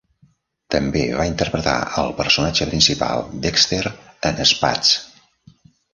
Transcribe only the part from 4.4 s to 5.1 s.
"Spatz".